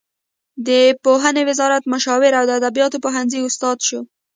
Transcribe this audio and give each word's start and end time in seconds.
د 0.67 0.69
پوهنې 1.03 1.43
وزارت 1.49 1.83
مشاور 1.93 2.31
او 2.39 2.43
د 2.47 2.51
ادبیاتو 2.59 3.01
پوهنځي 3.05 3.39
استاد 3.47 3.77
شو. 3.87 3.99